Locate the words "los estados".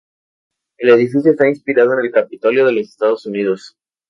2.71-3.27